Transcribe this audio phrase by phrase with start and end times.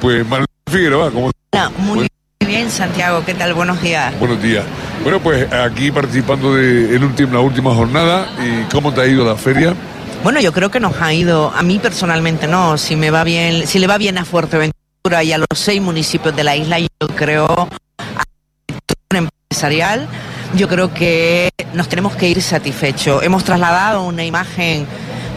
[0.00, 2.08] pues Marlene Figueroa, ¿cómo Hola, muy
[2.46, 3.22] bien, Santiago.
[3.24, 3.54] ¿Qué tal?
[3.54, 4.18] Buenos días.
[4.18, 4.64] Buenos días.
[5.02, 8.28] Bueno, pues aquí participando de en última, la última jornada.
[8.40, 9.74] ¿Y cómo te ha ido la feria?
[10.22, 13.66] Bueno, yo creo que nos ha ido, a mí personalmente no, si me va bien,
[13.66, 16.88] si le va bien a Fuerteventura y a los seis municipios de la isla, yo
[17.16, 20.06] creo a empresarial,
[20.54, 23.22] yo creo que nos tenemos que ir satisfechos.
[23.22, 24.86] Hemos trasladado una imagen,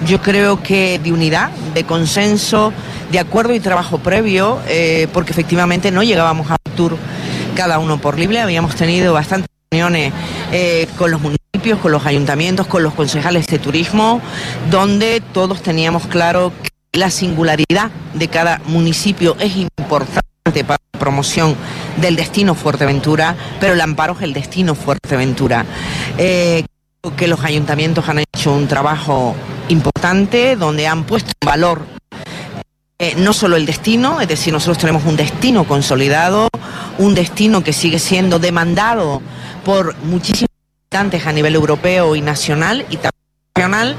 [0.06, 2.74] yo creo que de unidad, de consenso,
[3.14, 6.98] de acuerdo y trabajo previo, eh, porque efectivamente no llegábamos a tour
[7.56, 10.12] cada uno por libre, habíamos tenido bastantes reuniones
[10.52, 14.20] eh, con los municipios, con los ayuntamientos, con los concejales de turismo,
[14.72, 21.56] donde todos teníamos claro que la singularidad de cada municipio es importante para la promoción
[21.98, 25.66] del destino Fuerteventura, pero el amparo es el destino Fuerteventura.
[26.18, 26.66] Eh,
[27.00, 29.36] creo que los ayuntamientos han hecho un trabajo
[29.70, 31.94] importante donde han puesto en valor
[33.04, 36.48] eh, no solo el destino, es decir, nosotros tenemos un destino consolidado,
[36.98, 39.22] un destino que sigue siendo demandado
[39.66, 40.48] por muchísimos
[40.90, 43.12] habitantes a nivel europeo y nacional y también
[43.58, 43.98] nacional.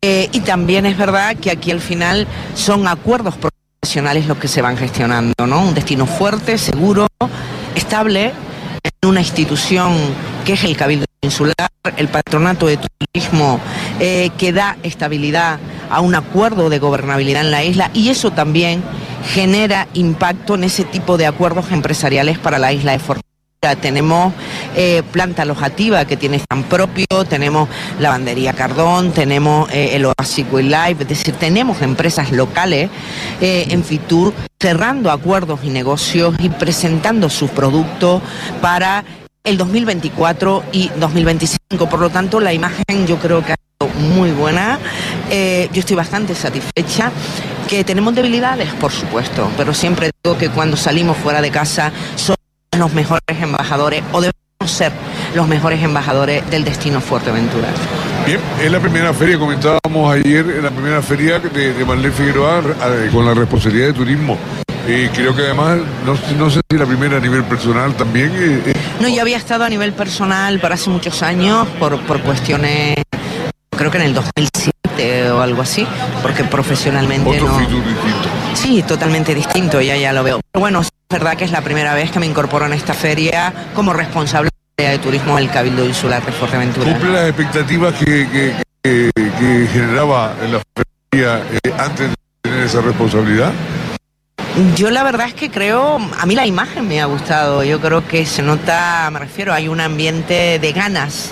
[0.00, 4.62] Eh, y también es verdad que aquí al final son acuerdos profesionales los que se
[4.62, 5.60] van gestionando, ¿no?
[5.60, 7.08] Un destino fuerte, seguro,
[7.74, 8.32] estable,
[9.08, 9.96] una institución
[10.44, 13.60] que es el Cabildo Insular, el Patronato de Turismo,
[14.00, 15.58] eh, que da estabilidad
[15.90, 18.82] a un acuerdo de gobernabilidad en la isla y eso también
[19.32, 23.27] genera impacto en ese tipo de acuerdos empresariales para la isla de Fortaleza.
[23.60, 24.32] Tenemos
[24.76, 30.98] eh, planta alojativa que tiene tan propio, tenemos lavandería Cardón, tenemos eh, el Oasis Life,
[31.00, 32.88] es decir, tenemos empresas locales
[33.40, 38.22] eh, en Fitur cerrando acuerdos y negocios y presentando sus productos
[38.62, 39.02] para
[39.42, 41.88] el 2024 y 2025.
[41.88, 44.78] Por lo tanto, la imagen yo creo que ha sido muy buena.
[45.28, 47.10] Yo estoy bastante satisfecha.
[47.68, 52.37] Que tenemos debilidades, por supuesto, pero siempre digo que cuando salimos fuera de casa somos
[52.78, 54.34] los mejores embajadores o debemos
[54.66, 54.92] ser
[55.34, 57.68] los mejores embajadores del destino Fuerteventura.
[58.26, 62.60] Bien, es la primera feria, comentábamos ayer, en la primera feria de, de Marlene Figueroa
[62.60, 64.36] eh, con la responsabilidad de turismo.
[64.86, 68.30] Y creo que además, no, no sé si la primera a nivel personal también.
[68.34, 72.20] eh, eh, No, yo había estado a nivel personal para hace muchos años por, por
[72.22, 72.96] cuestiones,
[73.76, 75.86] creo que en el 2007 o algo así,
[76.22, 77.58] porque profesionalmente otro no...
[78.62, 80.40] Sí, totalmente distinto, ya ya lo veo.
[80.52, 83.52] Pero bueno, es verdad que es la primera vez que me incorporo en esta feria
[83.74, 86.92] como responsable de turismo del Cabildo Insular de Fuerteventura.
[86.92, 90.60] ¿Cumple las expectativas que, que- que- que generaba en la
[91.10, 93.52] feria eh, antes de tener esa responsabilidad?
[94.76, 98.06] Yo la verdad es que creo, a mí la imagen me ha gustado, yo creo
[98.06, 101.30] que se nota, me refiero, hay un ambiente de ganas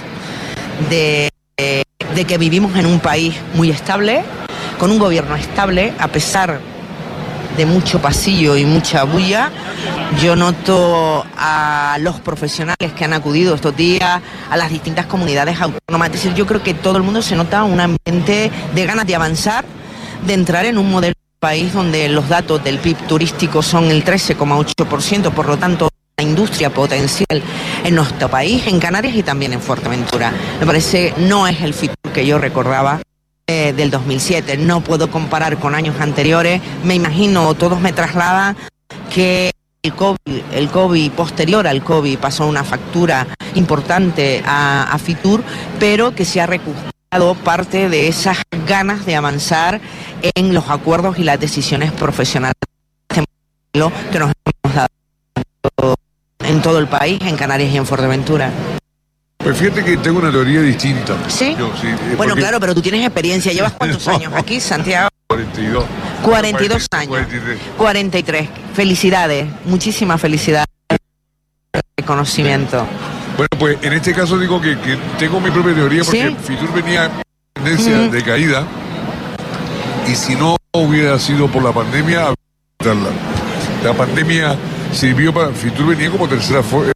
[0.90, 4.22] de- de que vivimos en un país muy estable,
[4.78, 6.60] con un gobierno estable, a pesar
[7.56, 9.50] de mucho pasillo y mucha bulla.
[10.22, 16.08] Yo noto a los profesionales que han acudido estos días, a las distintas comunidades autónomas,
[16.08, 19.14] es decir, yo creo que todo el mundo se nota un ambiente de ganas de
[19.14, 19.64] avanzar,
[20.26, 24.04] de entrar en un modelo de país donde los datos del PIB turístico son el
[24.04, 27.42] 13,8%, por lo tanto la industria potencial
[27.84, 30.32] en nuestro país, en Canarias y también en Fuerteventura.
[30.60, 33.00] Me parece no es el futuro que yo recordaba
[33.46, 34.56] eh, del 2007.
[34.56, 36.60] No puedo comparar con años anteriores.
[36.84, 38.56] Me imagino, todos me trasladan
[39.14, 39.52] que
[39.82, 45.44] el COVID, el COVID posterior al COVID pasó una factura importante a, a Fitur,
[45.78, 49.80] pero que se ha recuperado parte de esas ganas de avanzar
[50.34, 52.54] en los acuerdos y las decisiones profesionales
[54.12, 55.94] que nos hemos dado
[56.40, 58.50] en todo el país, en Canarias y en Fuerteventura.
[59.46, 61.16] Pues fíjate que tengo una teoría distinta.
[61.28, 61.54] ¿Sí?
[61.56, 63.52] Yo, sí, eh, Bueno, porque- claro, pero tú tienes experiencia.
[63.52, 65.08] ¿Llevas cuántos años aquí, Santiago?
[65.28, 65.84] 42.
[66.20, 67.08] 42 años.
[67.10, 67.58] 43.
[67.78, 68.48] 43.
[68.74, 70.66] Felicidades, muchísimas felicidades.
[71.96, 72.88] Reconocimiento.
[73.36, 76.36] Bueno, pues en este caso digo que, que tengo mi propia teoría porque ¿Sí?
[76.44, 77.12] Fitur venía en
[77.54, 78.66] tendencia de caída
[80.08, 82.34] y si no hubiera sido por la pandemia,
[83.84, 84.56] la pandemia
[84.92, 85.50] sirvió para.
[85.52, 86.92] Fitur venía como tercera fuerza.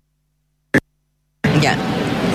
[1.62, 1.76] Ya.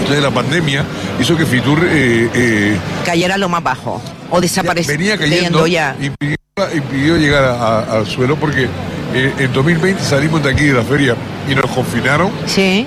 [0.06, 0.84] Entonces la pandemia
[1.20, 4.00] hizo que Fitur eh, eh, Cayera lo más bajo.
[4.30, 5.96] O desapareciendo venía cayendo ya.
[6.00, 6.38] impidió,
[6.76, 8.68] impidió llegar a- a- al suelo porque
[9.16, 11.16] eh, en 2020 salimos de aquí de la feria
[11.50, 12.30] y nos confinaron.
[12.46, 12.86] Sí.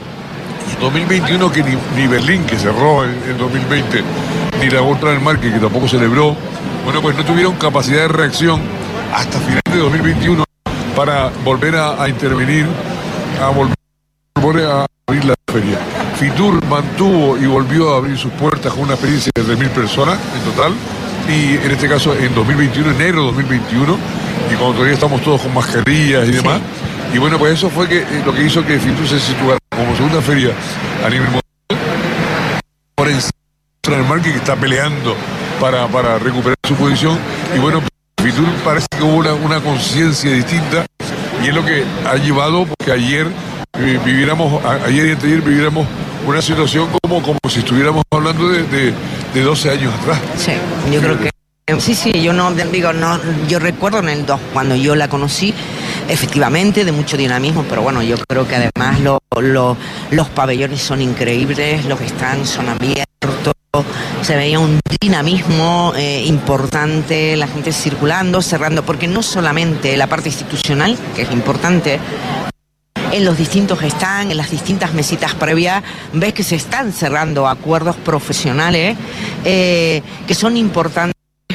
[0.73, 4.01] Y 2021 que ni, ni Berlín, que cerró en, en 2020,
[4.61, 6.37] ni la otra del Mar, que, tampoco celebró,
[6.85, 8.61] bueno, pues no tuvieron capacidad de reacción
[9.13, 10.45] hasta final de 2021
[10.95, 12.67] para volver a, a intervenir,
[13.43, 13.49] a
[14.41, 15.79] volver a abrir la feria.
[16.19, 20.53] Fitur mantuvo y volvió a abrir sus puertas con una experiencia de 3.000 personas en
[20.53, 20.75] total.
[21.29, 23.97] Y en este caso, en 2021, enero de 2021,
[24.51, 26.61] y cuando todavía estamos todos con mascarillas y demás.
[27.15, 29.95] Y bueno, pues eso fue que, eh, lo que hizo que Fitur se situara como
[29.95, 30.51] segunda feria
[31.07, 31.43] a nivel mundial.
[32.97, 35.15] Por encima que está peleando
[35.61, 37.17] para, para recuperar su posición.
[37.55, 37.81] Y bueno,
[38.21, 40.85] Fitur parece que hubo una, una conciencia distinta
[41.45, 43.29] y es lo que ha llevado porque ayer
[43.79, 45.87] eh, viviéramos, ayer y anteayer viviéramos
[46.27, 48.95] una situación como, como si estuviéramos hablando de, de,
[49.35, 50.21] de 12 años atrás.
[50.37, 50.53] Sí,
[50.93, 51.31] yo creo que
[51.81, 55.53] Sí, sí, yo no digo, no, yo recuerdo en el 2 cuando yo la conocí,
[56.09, 59.77] efectivamente, de mucho dinamismo, pero bueno, yo creo que además lo, lo,
[60.11, 63.55] los pabellones son increíbles, los que están son abiertos,
[64.23, 70.31] se veía un dinamismo eh, importante, la gente circulando, cerrando, porque no solamente la parte
[70.31, 72.01] institucional, que es importante,
[73.13, 75.83] en los distintos están, en las distintas mesitas previas,
[76.13, 78.97] ves que se están cerrando acuerdos profesionales
[79.45, 81.15] eh, que son importantes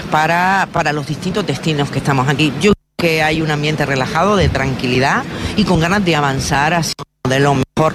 [0.09, 2.53] para, para los distintos destinos que estamos aquí.
[2.59, 5.23] Yo creo que hay un ambiente relajado, de tranquilidad
[5.55, 7.94] y con ganas de avanzar hacia un modelo mejor.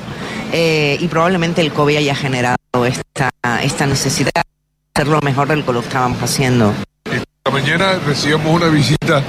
[0.52, 2.56] Eh, y probablemente el COVID haya generado
[2.86, 3.30] esta,
[3.62, 4.42] esta necesidad de
[4.94, 6.72] hacerlo mejor de lo que lo estábamos haciendo.
[7.04, 9.22] Esta mañana recibimos una visita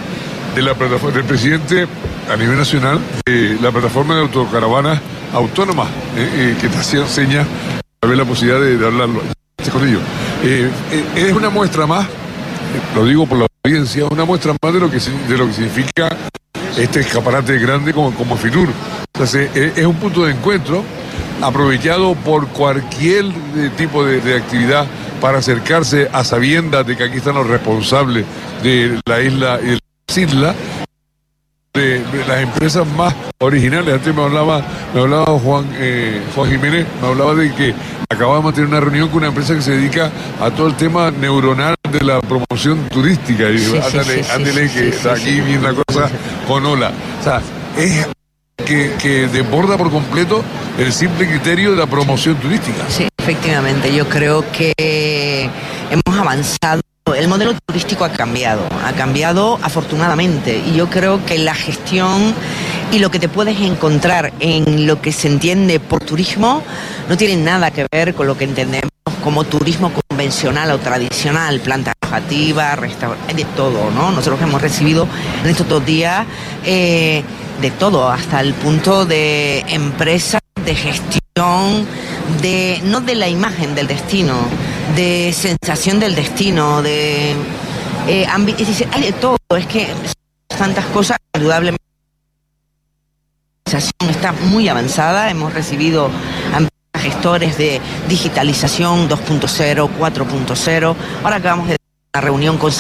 [0.55, 1.87] de la del presidente
[2.29, 5.01] a nivel nacional de la plataforma de autocaravanas
[5.33, 7.47] autónomas eh, eh, que te hacían señas
[7.99, 9.21] para ver la posibilidad de, de hablarlo
[9.71, 10.01] con ellos.
[10.43, 12.07] Eh, eh, es una muestra más
[12.95, 16.09] lo digo por la audiencia, una muestra más de lo que, de lo que significa
[16.77, 18.37] este escaparate grande como, como.
[18.37, 20.83] Entonces, eh, es un punto de encuentro
[21.41, 24.85] aprovechado por cualquier eh, tipo de, actividad
[25.21, 28.25] para acercarse a sabiendas de que aquí están los responsables
[28.63, 30.55] de la isla y de las islas
[31.73, 33.93] de, de, las empresas más originales.
[33.93, 34.61] Antes me hablaba,
[34.93, 37.73] me hablaba Juan, eh, Juan Jiménez, me hablaba de que
[38.09, 40.11] acabamos de tener una reunión con una empresa que se dedica
[40.41, 43.49] a todo el tema neuronal de la promoción turística.
[43.49, 46.09] Y sí, ándale, sí, ándale sí, que está aquí viene la cosa
[46.47, 46.91] con Ola.
[47.19, 47.41] O sea,
[47.77, 48.07] es
[48.65, 50.43] que, que desborda por completo
[50.77, 52.83] el simple criterio de la promoción turística.
[52.89, 53.93] Sí, efectivamente.
[53.93, 55.49] Yo creo que
[55.89, 56.81] hemos avanzado
[57.15, 62.33] el modelo turístico ha cambiado, ha cambiado afortunadamente y yo creo que la gestión
[62.91, 66.63] y lo que te puedes encontrar en lo que se entiende por turismo
[67.07, 68.89] no tiene nada que ver con lo que entendemos
[69.23, 74.11] como turismo convencional o tradicional, planta alojativa, restaurantes, de todo, ¿no?
[74.11, 75.07] Nosotros hemos recibido
[75.43, 76.25] en estos dos días
[76.65, 77.23] eh,
[77.61, 81.85] de todo, hasta el punto de empresas de gestión,
[82.41, 84.35] de no de la imagen del destino,
[84.95, 87.35] de sensación del destino, de...
[88.07, 88.25] Eh,
[88.57, 89.87] es hay de todo, es que
[90.47, 91.83] tantas cosas, indudablemente
[93.71, 96.09] la está muy avanzada, hemos recibido
[96.97, 101.77] gestores de digitalización 2.0, 4.0, ahora acabamos de
[102.13, 102.71] una reunión con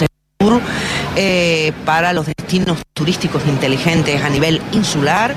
[1.15, 5.35] eh, para los destinos turísticos inteligentes a nivel insular,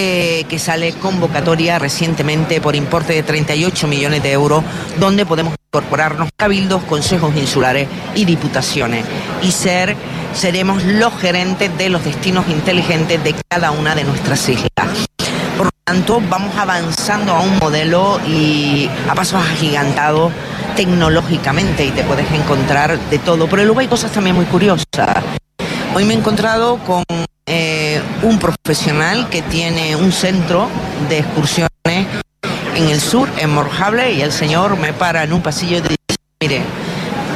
[0.00, 4.62] eh, que sale convocatoria recientemente por importe de 38 millones de euros,
[5.00, 9.04] donde podemos incorporarnos cabildos, consejos insulares y diputaciones
[9.42, 9.96] y ser
[10.34, 15.08] seremos los gerentes de los destinos inteligentes de cada una de nuestras islas.
[15.56, 20.32] Por lo tanto, vamos avanzando a un modelo y a pasos agigantados
[20.76, 23.48] tecnológicamente y te puedes encontrar de todo.
[23.48, 25.24] Pero luego hay cosas también muy curiosas.
[25.92, 27.02] Hoy me he encontrado con
[27.48, 30.68] eh, un profesional que tiene un centro
[31.08, 32.06] de excursiones
[32.74, 35.96] en el sur, en Morjable, y el señor me para en un pasillo y dice,
[36.40, 36.62] mire,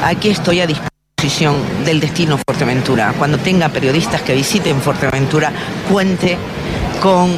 [0.03, 3.13] aquí estoy a disposición del destino Fuerteventura.
[3.17, 5.51] Cuando tenga periodistas que visiten Fuerteventura,
[5.91, 6.37] cuente
[7.01, 7.37] con...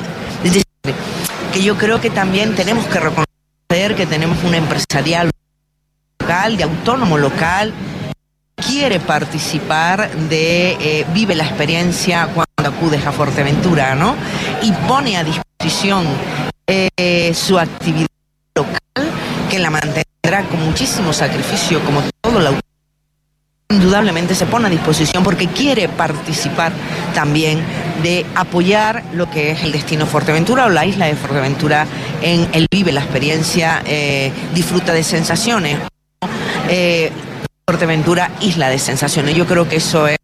[1.53, 5.31] Que yo creo que también tenemos que reconocer que tenemos un empresarial
[6.19, 7.73] local, de autónomo local,
[8.55, 14.15] quiere participar de eh, Vive la experiencia cuando acudes a Fuerteventura, ¿no?
[14.61, 16.05] Y pone a disposición
[16.67, 18.07] eh, su actividad
[18.55, 18.79] local,
[19.49, 22.51] que la mantendrá con muchísimo sacrificio, como todo la
[23.69, 26.71] indudablemente se pone a disposición porque quiere participar
[27.13, 27.59] también
[28.03, 31.87] de apoyar lo que es el destino Fuerteventura o la isla de Fuerteventura
[32.21, 35.77] en el Vive la experiencia, eh, disfruta de sensaciones.
[37.67, 39.33] Fuerteventura, isla de sensaciones.
[39.33, 40.17] Yo creo que eso es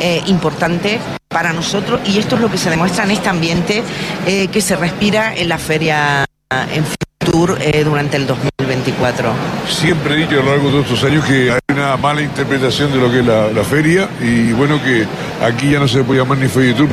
[0.00, 3.82] eh, importante para nosotros y esto es lo que se demuestra en este ambiente
[4.26, 6.24] eh, que se respira en la feria
[6.72, 9.30] en Futur eh, durante el 2024.
[9.68, 12.98] Siempre he dicho a lo largo de estos años que hay una mala interpretación de
[12.98, 15.06] lo que es la, feria y bueno que
[15.44, 16.88] aquí ya no se puede llamar ni folletur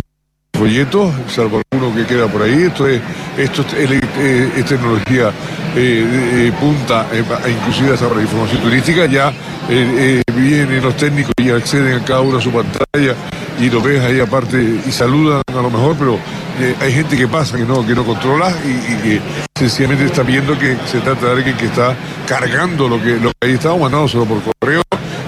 [0.56, 2.64] folletos, salvo alguno que queda por ahí.
[2.64, 3.02] Esto es,
[3.38, 5.32] esto es, es, es tecnología
[5.76, 9.06] eh, punta, eh, inclusive hasta para información turística.
[9.06, 9.34] Ya
[9.70, 13.16] eh, vienen los técnicos y acceden a cada uno a su pantalla
[13.60, 16.20] y lo ves ahí aparte y saludan a lo mejor, pero
[16.60, 19.22] eh, hay gente que pasa que no, que no controla y, que
[19.56, 21.96] sencillamente está viendo que se trata de alguien que está
[22.28, 24.82] cargando lo que, lo que ahí está mandándoselo por correo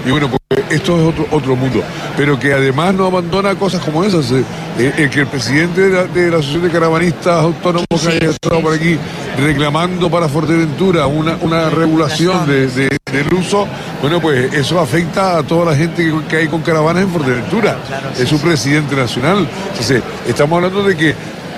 [0.06, 0.38] y bueno, pues
[0.70, 1.82] esto es otro, otro mundo.
[2.16, 4.30] Pero que además no abandona cosas como esas.
[4.30, 4.44] Eh,
[4.78, 8.74] eh, el que el presidente de la, Asociación de Caravanistas Autónomos que haya estado por
[8.74, 8.96] aquí
[9.38, 13.66] reclamando para Fuerteventura una, una regulación de, del uso,
[14.00, 17.78] bueno, pues eso afecta a toda la gente que, hay con caravanas en Fuerteventura.
[18.18, 19.48] es un presidente nacional.
[19.70, 21.14] Entonces, estamos hablando de que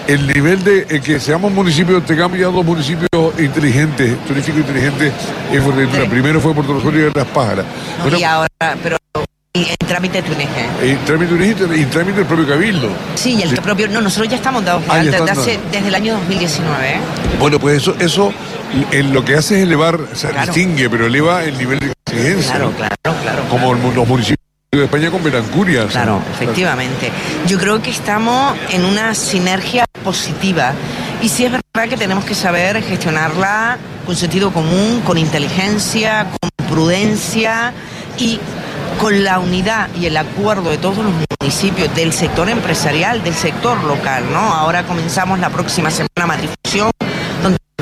[0.07, 5.13] el nivel de que seamos municipios, tengamos ya dos municipios inteligentes, turísticos inteligentes
[5.53, 6.09] en Fuerteventura.
[6.09, 7.67] Primero fue Puerto Rosario y Las Pájaras.
[8.19, 8.49] y ahora,
[8.83, 8.97] pero
[9.53, 10.29] en trámite de
[10.83, 11.35] En trámite
[11.77, 12.89] y en trámite del propio Cabildo.
[13.17, 13.89] Sí, y el propio.
[13.89, 16.89] No, nosotros ya estamos dados ah, desde, el año 2019.
[16.89, 17.01] ¿eh?
[17.41, 18.33] Bueno, pues eso, eso
[18.93, 22.55] lo que hace es elevar, se distingue, pero eleva el nivel de exigencia.
[22.55, 23.43] Claro, claro, claro.
[23.51, 24.40] Como los municipios
[24.79, 25.89] de España con Betancuria.
[25.89, 27.11] Claro, efectivamente.
[27.49, 30.75] Yo creo que estamos en una sinergia positiva.
[31.21, 36.67] Y sí es verdad que tenemos que saber gestionarla con sentido común, con inteligencia, con
[36.69, 37.73] prudencia
[38.17, 38.39] y
[39.01, 43.83] con la unidad y el acuerdo de todos los municipios, del sector empresarial, del sector
[43.83, 44.39] local, ¿no?
[44.39, 46.93] Ahora comenzamos la próxima semana Matrifusión,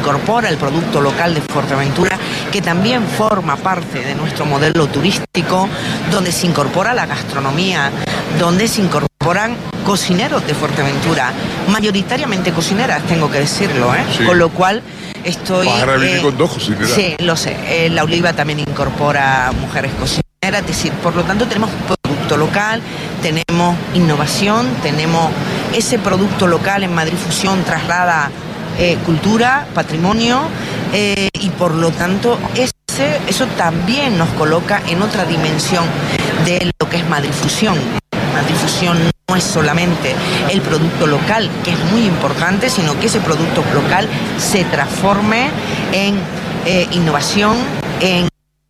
[0.09, 2.19] incorpora el producto local de Fuerteventura,
[2.51, 5.69] que también forma parte de nuestro modelo turístico,
[6.11, 7.91] donde se incorpora la gastronomía,
[8.39, 11.31] donde se incorporan cocineros de Fuerteventura,
[11.69, 14.03] mayoritariamente cocineras, tengo que decirlo, ¿eh?
[14.25, 14.83] Con lo cual
[15.25, 15.69] estoy...
[15.69, 16.89] Eh, con dos cocineras.
[16.89, 17.55] Sí, lo sé.
[17.67, 21.69] Eh, la Oliva también incorpora mujeres cocineras es decir, por lo tanto tenemos
[22.03, 22.81] producto local,
[23.21, 25.31] tenemos innovación, tenemos
[25.75, 28.31] ese producto local en Madrid Fusión traslada
[28.79, 30.41] eh, cultura, patrimonio
[30.93, 35.85] eh, y por lo tanto ese, eso también nos coloca en otra dimensión
[36.45, 37.77] de lo que es Madrid Fusión.
[38.33, 40.15] Madrid Fusión no es solamente
[40.51, 44.09] el producto local, que es muy importante, sino que ese producto local
[44.39, 45.51] se transforme
[45.93, 46.17] en
[46.65, 47.57] eh, innovación,
[48.01, 48.29] en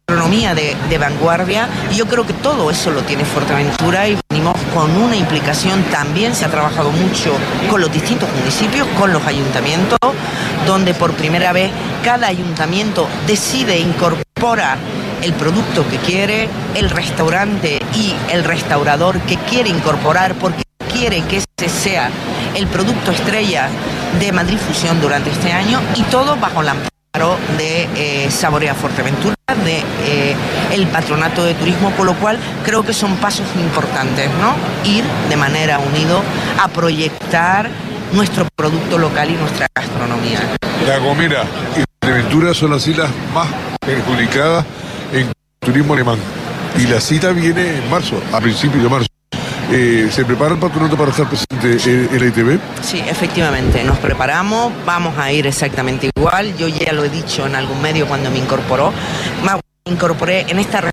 [0.09, 4.91] gastronomía de, vanguardia y yo creo que todo eso lo tiene Fuerteventura y venimos con
[5.03, 7.37] una implicación también, se ha trabajado mucho
[7.69, 9.99] con los distintos municipios, con los ayuntamientos,
[10.67, 11.71] donde por primera vez
[12.03, 14.79] cada ayuntamiento decide incorporar
[15.23, 21.37] el producto que quiere, el restaurante y el restaurador que quiere incorporar porque quiere que
[21.37, 22.11] ese sea
[22.55, 23.69] el producto estrella
[24.19, 26.75] de Madrid Fusión durante este año y todo bajo la
[27.57, 29.35] de eh, Saborea Fuerteventura,
[29.65, 30.37] de eh,
[30.73, 34.55] el patronato de turismo, con lo cual creo que son pasos importantes, ¿no?
[34.89, 36.23] Ir de manera unido
[36.63, 37.69] a proyectar
[38.13, 40.39] nuestro producto local y nuestra gastronomía.
[40.87, 41.43] La Gomera
[41.77, 43.49] y Fuerteventura son las islas más
[43.81, 44.65] perjudicadas
[45.13, 46.19] en turismo alemán.
[46.77, 49.18] Y la cita viene en marzo, a principios de marzo.
[49.71, 52.59] Eh, ¿Se prepara el patronato para estar presente en la ITV?
[52.81, 56.57] Sí, efectivamente, nos preparamos, vamos a ir exactamente igual.
[56.57, 58.93] Yo ya lo he dicho en algún medio cuando me incorporó.
[59.45, 60.91] Me incorporé en esta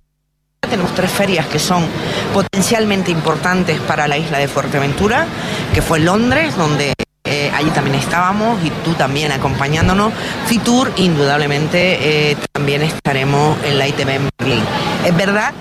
[0.69, 1.85] tenemos tres ferias que son
[2.33, 5.27] potencialmente importantes para la isla de Fuerteventura,
[5.73, 10.11] que fue Londres, donde eh, allí también estábamos y tú también acompañándonos.
[10.47, 14.63] Fitur, indudablemente, eh, también estaremos en la ITV en Berlín.
[15.05, 15.53] Es verdad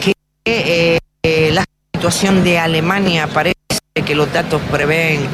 [0.00, 1.00] que
[1.52, 1.66] las
[2.06, 3.56] situación de Alemania parece
[4.04, 5.26] que los datos prevén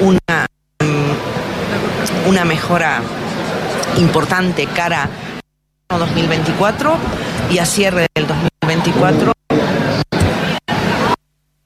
[0.00, 0.46] una,
[0.78, 3.02] mm, una mejora
[3.96, 5.08] importante cara
[5.88, 6.96] a 2024
[7.50, 9.32] y a cierre del 2024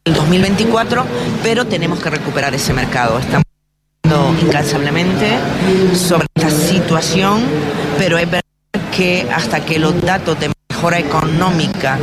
[0.04, 1.04] el 2024,
[1.42, 3.18] pero tenemos que recuperar ese mercado.
[3.18, 3.44] Estamos
[4.40, 5.38] incansablemente
[5.94, 7.42] sobre esta situación,
[7.98, 11.98] pero es verdad que hasta que los datos de mejora económica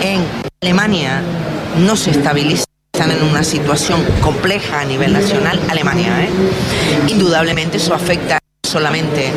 [0.00, 0.24] en
[0.62, 1.22] Alemania
[1.78, 2.66] no se estabilizan
[3.10, 6.24] en una situación compleja a nivel nacional, Alemania.
[6.24, 6.30] ¿eh?
[7.08, 9.30] Indudablemente eso afecta solamente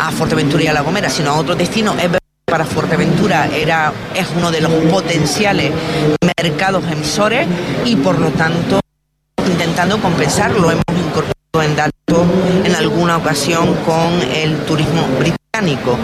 [0.00, 1.96] a Fuerteventura y a La Gomera, sino a otros destinos.
[2.00, 2.10] Es
[2.48, 5.70] para Fuerteventura era, es uno de los potenciales
[6.36, 7.46] mercados emisores
[7.84, 8.80] y por lo tanto
[9.46, 12.26] intentando compensarlo hemos incorporado en datos
[12.64, 15.98] en alguna ocasión con el turismo británico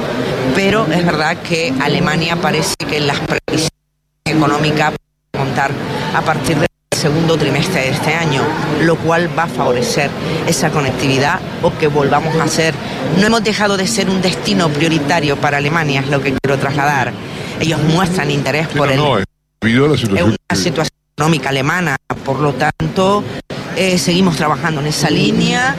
[0.54, 3.70] pero es verdad que Alemania parece que las previsiones
[4.26, 4.94] económicas
[5.34, 5.70] contar
[6.14, 8.42] a partir del segundo trimestre de este año,
[8.82, 10.10] lo cual va a favorecer
[10.46, 12.74] esa conectividad o que volvamos a ser.
[13.20, 17.12] No hemos dejado de ser un destino prioritario para Alemania, es lo que quiero trasladar.
[17.60, 18.96] Ellos muestran interés por el.
[18.96, 20.28] No, la situación.
[20.28, 23.22] una situación económica alemana, por lo tanto.
[23.76, 25.74] Eh, seguimos trabajando en esa línea,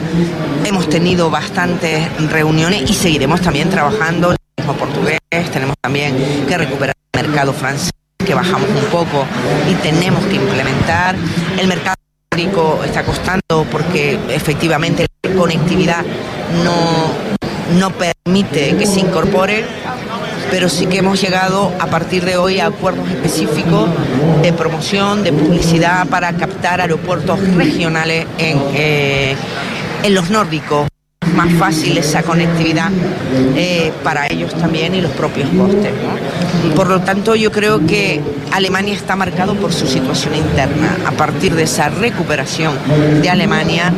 [0.64, 5.18] hemos tenido bastantes reuniones y seguiremos también trabajando en el mismo portugués,
[5.50, 6.14] tenemos también
[6.46, 7.90] que recuperar el mercado francés
[8.26, 9.24] que bajamos un poco
[9.70, 11.16] y tenemos que implementar.
[11.58, 11.96] El mercado
[12.32, 16.04] eléctrico está costando porque efectivamente la conectividad
[16.64, 19.64] no, no permite que se incorpore
[20.50, 23.90] pero sí que hemos llegado a partir de hoy a acuerdos específicos
[24.42, 29.34] de promoción, de publicidad para captar aeropuertos regionales en, eh,
[30.04, 30.86] en los nórdicos
[31.36, 32.90] más fácil esa conectividad
[33.54, 35.92] eh, para ellos también y los propios costes.
[36.74, 38.20] Por lo tanto, yo creo que
[38.52, 40.96] Alemania está marcado por su situación interna.
[41.06, 42.74] A partir de esa recuperación
[43.22, 43.92] de Alemania,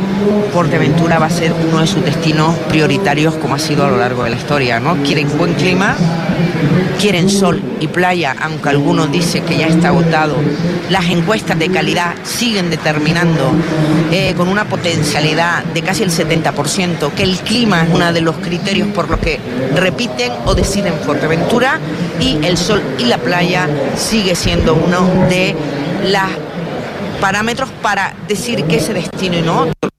[0.53, 4.23] Porteventura va a ser uno de sus destinos prioritarios como ha sido a lo largo
[4.23, 4.79] de la historia.
[4.79, 4.95] ¿no?
[5.03, 5.95] Quieren buen clima,
[6.99, 10.35] quieren sol y playa, aunque algunos dicen que ya está agotado.
[10.89, 13.51] Las encuestas de calidad siguen determinando
[14.11, 18.37] eh, con una potencialidad de casi el 70% que el clima es uno de los
[18.37, 19.39] criterios por los que
[19.75, 21.79] repiten o deciden Fuerteventura
[22.19, 25.55] y el sol y la playa sigue siendo uno de
[26.05, 26.21] los
[27.21, 29.89] parámetros para decir que ese destino y no otro.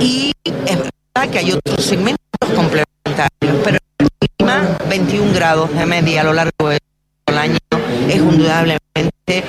[0.00, 2.18] Y es verdad que hay otros segmentos
[2.54, 7.58] complementarios, pero el clima, 21 grados de media a lo largo del año,
[8.06, 9.44] es indudablemente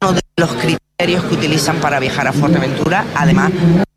[0.00, 3.52] uno de los criterios que utilizan para viajar a Fuerteventura, además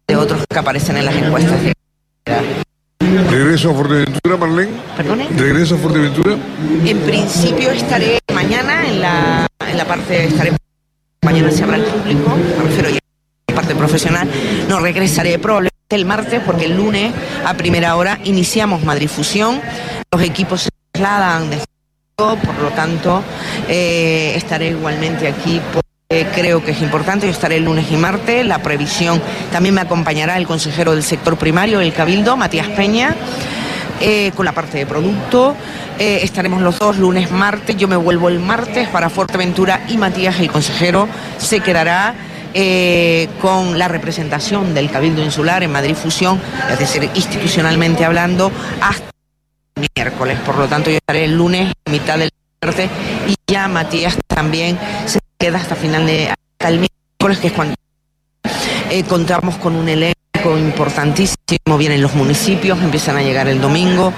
[0.07, 1.59] de otros que aparecen en las encuestas.
[3.29, 4.71] ¿Regreso a Fuerteventura, Marlene?
[4.97, 5.27] ¿Perdone?
[5.35, 6.37] ¿Regreso a Fuerteventura?
[6.85, 10.51] En principio estaré mañana en la, en la parte, estaré
[11.23, 14.27] mañana se abra al público, me refiero ya a la parte profesional,
[14.69, 17.13] no regresaré probablemente el martes porque el lunes
[17.45, 19.61] a primera hora iniciamos Madrid Fusión,
[20.11, 21.65] los equipos se trasladan desde
[22.17, 23.21] por lo tanto
[23.67, 25.59] eh, estaré igualmente aquí
[26.15, 29.81] porque creo que es importante, yo estaré el lunes y martes, la previsión también me
[29.81, 33.15] acompañará el consejero del sector primario, el Cabildo, Matías Peña.
[33.99, 35.55] eh, con la parte de producto.
[35.97, 37.77] Eh, estaremos los dos lunes, martes.
[37.77, 41.07] Yo me vuelvo el martes para Fuerteventura y Matías, el consejero,
[41.37, 42.13] se quedará
[42.53, 49.09] eh, con la representación del Cabildo Insular en Madrid Fusión, es decir, institucionalmente hablando, hasta
[49.75, 50.37] el miércoles.
[50.45, 52.29] Por lo tanto, yo estaré el lunes, mitad del
[52.61, 52.89] martes,
[53.27, 57.75] y ya Matías también se queda hasta final de hasta el miércoles, que es cuando
[58.89, 60.15] eh, contamos con un elenco
[60.57, 64.13] importantísimo, vienen los municipios, empiezan a llegar el domingo,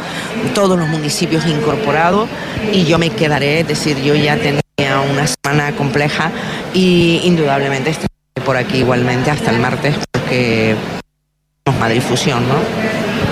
[0.53, 2.27] todos los municipios incorporados
[2.73, 6.31] y yo me quedaré, es decir, yo ya tenía una semana compleja
[6.73, 8.09] y indudablemente estaré
[8.45, 10.75] por aquí igualmente hasta el martes porque
[11.65, 12.55] es Madrid Fusión, ¿no?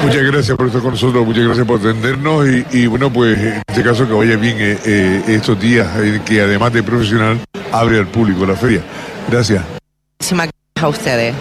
[0.06, 3.64] Muchas gracias por estar con nosotros, muchas gracias por atendernos y, y bueno, pues en
[3.68, 7.40] este caso que vaya bien eh, eh, estos días eh, que además de profesional
[7.72, 8.84] abre al público la feria.
[9.28, 9.64] Gracias.
[10.20, 11.34] Muchísimas gracias a ustedes.